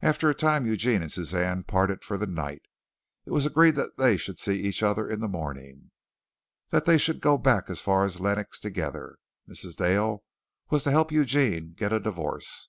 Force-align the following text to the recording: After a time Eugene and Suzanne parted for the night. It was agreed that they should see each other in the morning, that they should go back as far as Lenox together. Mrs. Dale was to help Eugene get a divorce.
After 0.00 0.30
a 0.30 0.34
time 0.34 0.64
Eugene 0.64 1.02
and 1.02 1.10
Suzanne 1.10 1.64
parted 1.64 2.04
for 2.04 2.16
the 2.16 2.28
night. 2.28 2.62
It 3.26 3.32
was 3.32 3.44
agreed 3.44 3.74
that 3.74 3.96
they 3.96 4.16
should 4.16 4.38
see 4.38 4.60
each 4.60 4.80
other 4.80 5.08
in 5.10 5.18
the 5.18 5.26
morning, 5.26 5.90
that 6.70 6.84
they 6.84 6.98
should 6.98 7.20
go 7.20 7.36
back 7.36 7.68
as 7.68 7.80
far 7.80 8.04
as 8.04 8.20
Lenox 8.20 8.60
together. 8.60 9.18
Mrs. 9.48 9.74
Dale 9.74 10.22
was 10.70 10.84
to 10.84 10.92
help 10.92 11.10
Eugene 11.10 11.72
get 11.76 11.92
a 11.92 11.98
divorce. 11.98 12.68